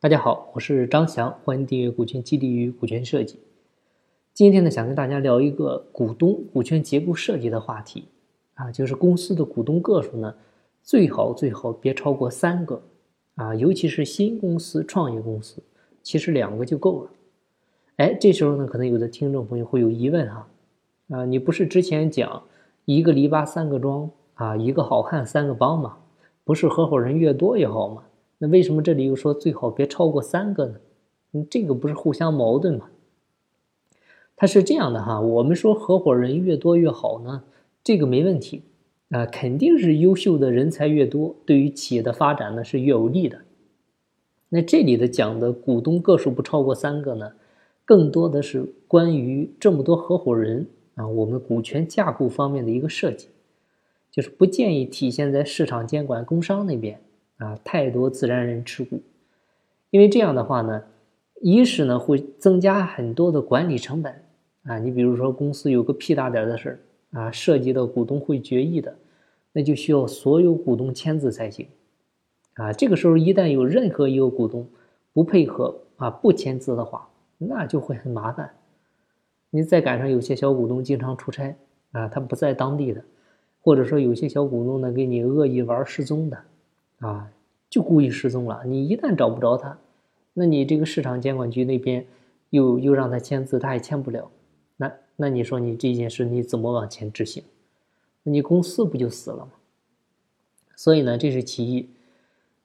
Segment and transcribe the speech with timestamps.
[0.00, 3.34] 大家好，我是张翔，欢迎订阅《股权激励与股权设计》。
[4.32, 8.04] 今天呢，想跟大家聊一个股东股权结构设计的话题
[8.54, 10.32] 啊，就是公司的股东个数呢，
[10.84, 12.80] 最好最好别超过三个
[13.34, 15.60] 啊，尤其是新公司、创业公司，
[16.00, 17.10] 其实两个就够了。
[17.96, 20.48] 哎，这时候呢，可能有的听众朋友会有疑问哈，
[21.08, 22.40] 啊，你不是之前讲
[22.84, 25.98] 一个篱笆三个桩啊，一个好汉三个帮吗？
[26.44, 28.04] 不是合伙人越多越好吗？
[28.38, 30.74] 那为什么这里又说最好别超过三个呢？
[31.32, 32.88] 嗯，这个不是互相矛盾吗？
[34.36, 37.42] 它是这样的哈，我们说合伙人越多越好呢，
[37.82, 38.62] 这个没问题
[39.10, 43.40] 啊，肯定是优秀的人才越多，对于企业的发展呢是越有利的。
[44.50, 47.32] 那这里的讲的股东个数不超过三个呢，
[47.84, 53.28] 更多的是关于这么多合伙人啊，我们股权架构方面的一个设计，
[54.12, 57.00] 就是不建议体现在市场监管工商那边。
[57.38, 59.00] 啊，太多自然人持股，
[59.90, 60.84] 因为这样的话呢，
[61.40, 64.22] 一是呢会增加很多的管理成本
[64.64, 64.78] 啊。
[64.78, 68.96] 你比如说公司有个屁大点的事儿啊，涉及到股东会决议的，
[69.52, 71.66] 那就需要所有股东签字才行
[72.54, 72.72] 啊。
[72.72, 74.68] 这个时候一旦有任何一个股东
[75.12, 78.50] 不配合啊，不签字的话，那就会很麻烦。
[79.50, 81.56] 你再赶上有些小股东经常出差
[81.92, 83.02] 啊，他不在当地的，
[83.60, 86.36] 或者说有些小股东呢给你恶意玩失踪的。
[86.98, 87.30] 啊，
[87.70, 88.62] 就故意失踪了。
[88.64, 89.78] 你一旦找不着他，
[90.34, 92.06] 那你这个市场监管局那边
[92.50, 94.30] 又又让他签字，他也签不了。
[94.76, 97.42] 那那你说你这件事你怎么往前执行？
[98.22, 99.52] 那你公司不就死了吗？
[100.76, 101.88] 所以呢，这是其一。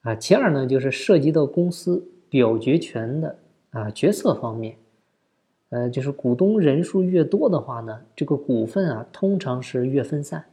[0.02, 3.40] 啊，其二呢，就是涉及到公司表决权的
[3.72, 4.76] 啊决策方面。
[5.70, 10.46] 呃，就是股东人数越多的话呢，这个股份啊通常是越分散，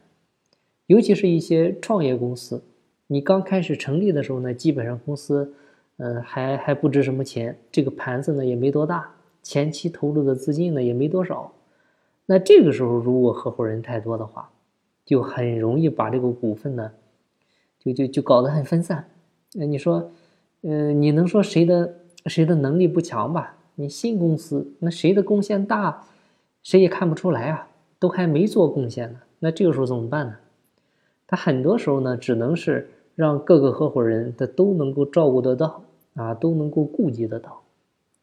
[0.87, 2.63] 尤其是一些创业公司。
[3.11, 5.53] 你刚开始成立的时候呢，基本上公司，
[5.97, 9.11] 呃，还还不值什么钱，这个盘子呢也没多大，
[9.43, 11.51] 前期投入的资金呢也没多少，
[12.25, 14.49] 那这个时候如果合伙人太多的话，
[15.03, 16.89] 就很容易把这个股份呢，
[17.79, 19.09] 就就就搞得很分散。
[19.55, 20.09] 那你说，
[20.61, 21.93] 嗯，你能说谁的
[22.27, 23.57] 谁的能力不强吧？
[23.75, 26.05] 你新公司，那谁的贡献大，
[26.63, 27.67] 谁也看不出来啊，
[27.99, 30.37] 都还没做贡献呢，那这个时候怎么办呢？
[31.27, 32.89] 他很多时候呢，只能是。
[33.15, 35.83] 让各个合伙人他都能够照顾得到
[36.15, 37.61] 啊，都能够顾及得到，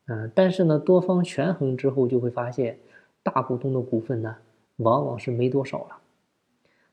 [0.06, 2.78] 啊，但是呢，多方权衡之后，就会发现
[3.22, 4.36] 大股东的股份呢，
[4.76, 5.98] 往往是没多少了。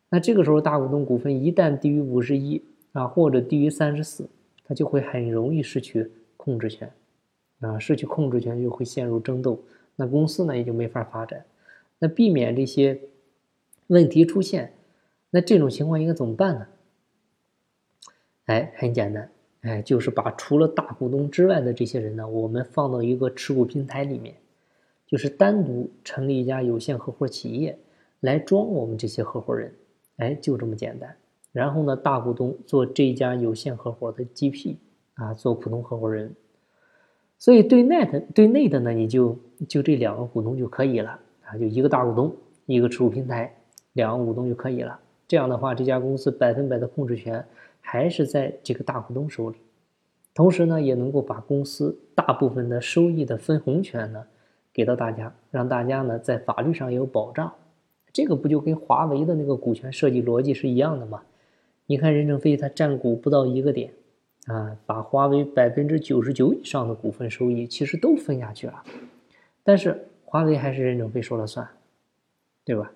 [0.09, 2.61] 那这个时候，大股东股份一旦低于五十一
[2.93, 4.29] 啊，或者低于三十四，
[4.63, 6.91] 他就会很容易失去控制权，
[7.59, 9.59] 啊，失去控制权就会陷入争斗，
[9.95, 11.43] 那公司呢也就没法发展。
[11.99, 12.99] 那避免这些
[13.87, 14.73] 问题出现，
[15.31, 16.67] 那这种情况应该怎么办呢？
[18.45, 24.35] 哎，很简单，哎，就是把除了大股东之外的这些人呢，我们放到一个持股平台里面，
[25.07, 27.75] 就是单独成立一家有限合伙企业
[28.19, 29.73] 来装我们这些合伙人，
[30.17, 31.15] 哎，就这么简单。
[31.51, 34.75] 然后呢，大股东做这家有限合伙的 GP
[35.15, 36.35] 啊，做普通合伙人。
[37.39, 39.35] 所以对内的对内的呢，你就
[39.67, 42.31] 就这两个股东就可以了啊，就一个大股东，
[42.67, 43.55] 一个持股平台，
[43.93, 44.99] 两个股东就可以了。
[45.27, 47.43] 这样的话，这家公司百分百的控制权。
[47.87, 49.57] 还是在这个大股东手里，
[50.33, 54.25] 同时呢，也能够把公司大部分的收益的分红权呢
[54.73, 57.53] 给到大家，让大家呢在法律上有保障。
[58.11, 61.21] 这个不就跟华为的那个股权设计逻辑是一样的吗？
[61.85, 63.91] 你看任正非他占股不到一个点，
[64.47, 68.83] 啊，把华为百分之九十九以上的股份收益其实都分下去了，
[69.63, 71.67] 但是华为还是任正非说了算，
[72.63, 72.91] 对吧？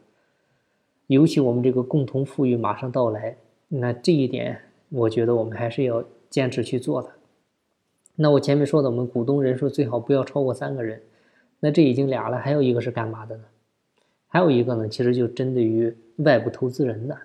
[1.05, 4.61] 尤其我们这个共同富裕马上到来，那这一点。
[4.89, 7.09] 我觉得我们还是要坚持去做的。
[8.15, 11.01] 那我前面说的，我们股东人数最好不要超过三个人。
[11.59, 13.43] 那这已经俩了，还有一个是干嘛的呢？
[14.27, 17.17] 还有一个呢，其实就针对于外部投资人的。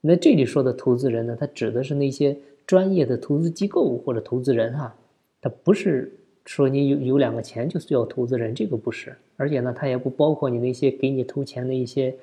[0.00, 2.36] 那这里说的投资人呢，他指的是那些
[2.66, 4.94] 专业的投资机构或者投资人哈，
[5.40, 6.12] 他不是
[6.44, 9.16] 说你有有两个钱就需要投资人，这个不是。
[9.36, 12.14] 而且呢，他也不包括你那些给你投钱的一些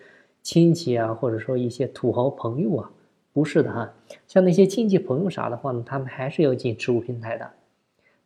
[0.41, 2.91] 亲戚啊，或者说一些土豪朋友啊。
[3.33, 3.91] 不是的哈，
[4.27, 7.51] 像那些亲戚朋友啥的话呢，他们还是要进持股平台的。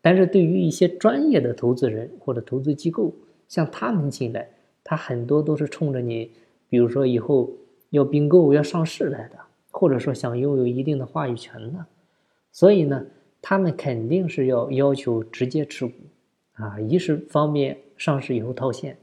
[0.01, 3.13] 但是对于一些专业的投资人或者投资机构，
[3.47, 4.49] 像他们进来，
[4.83, 6.29] 他很多都是冲着你，
[6.69, 7.49] 比如说以后
[7.89, 9.37] 要并购、要上市来的，
[9.71, 11.85] 或者说想拥有一定的话语权的。
[12.51, 13.05] 所以呢，
[13.41, 15.93] 他们肯定是要要求直接持股
[16.53, 18.97] 啊，一是方便上市以后套现，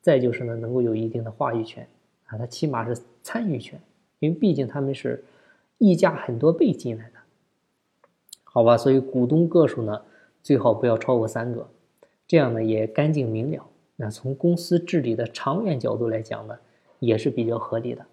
[0.00, 1.84] 再就是呢能够有一定的话语权
[2.26, 3.80] 啊，他起码是参与权，
[4.20, 5.24] 因为毕竟他们是。
[5.78, 7.18] 溢价很多倍进来的，
[8.44, 10.02] 好吧，所以股东个数呢，
[10.42, 11.68] 最好不要超过三个，
[12.26, 13.66] 这样呢也干净明了。
[13.96, 16.58] 那从公司治理的长远角度来讲呢，
[16.98, 18.06] 也是比较合理的。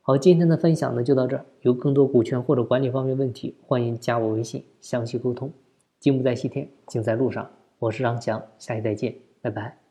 [0.00, 1.44] 好，今天的分享呢就到这儿。
[1.60, 5.52] 有更多股权或者管理方面问题，欢迎加我微信详细沟通。
[6.00, 7.50] 金不在西天，金在路上。
[7.78, 9.87] 我是张强，下期再见，拜拜。